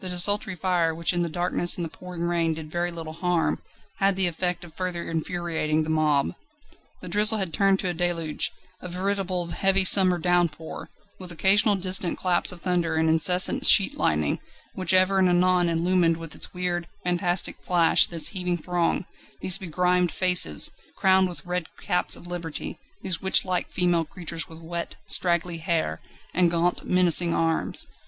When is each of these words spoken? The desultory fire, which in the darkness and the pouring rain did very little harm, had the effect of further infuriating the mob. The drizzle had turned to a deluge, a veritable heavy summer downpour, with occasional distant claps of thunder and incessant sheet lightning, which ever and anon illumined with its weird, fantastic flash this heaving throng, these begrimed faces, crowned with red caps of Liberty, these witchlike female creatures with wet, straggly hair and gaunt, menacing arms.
The 0.00 0.08
desultory 0.08 0.56
fire, 0.56 0.92
which 0.92 1.12
in 1.12 1.22
the 1.22 1.28
darkness 1.28 1.76
and 1.76 1.84
the 1.84 1.88
pouring 1.88 2.22
rain 2.22 2.52
did 2.52 2.68
very 2.68 2.90
little 2.90 3.12
harm, 3.12 3.62
had 3.98 4.16
the 4.16 4.26
effect 4.26 4.64
of 4.64 4.74
further 4.74 5.08
infuriating 5.08 5.84
the 5.84 5.88
mob. 5.88 6.34
The 7.00 7.06
drizzle 7.06 7.38
had 7.38 7.54
turned 7.54 7.78
to 7.78 7.88
a 7.88 7.94
deluge, 7.94 8.50
a 8.80 8.88
veritable 8.88 9.46
heavy 9.50 9.84
summer 9.84 10.18
downpour, 10.18 10.90
with 11.20 11.30
occasional 11.30 11.76
distant 11.76 12.18
claps 12.18 12.50
of 12.50 12.60
thunder 12.62 12.96
and 12.96 13.08
incessant 13.08 13.66
sheet 13.66 13.96
lightning, 13.96 14.40
which 14.74 14.92
ever 14.92 15.20
and 15.20 15.28
anon 15.28 15.68
illumined 15.68 16.16
with 16.16 16.34
its 16.34 16.52
weird, 16.52 16.88
fantastic 17.04 17.62
flash 17.62 18.08
this 18.08 18.30
heaving 18.30 18.56
throng, 18.58 19.06
these 19.40 19.58
begrimed 19.58 20.10
faces, 20.10 20.72
crowned 20.96 21.28
with 21.28 21.46
red 21.46 21.66
caps 21.82 22.16
of 22.16 22.26
Liberty, 22.26 22.80
these 23.02 23.18
witchlike 23.22 23.68
female 23.70 24.04
creatures 24.04 24.48
with 24.48 24.58
wet, 24.58 24.96
straggly 25.06 25.58
hair 25.58 26.00
and 26.34 26.50
gaunt, 26.50 26.84
menacing 26.84 27.32
arms. 27.32 27.86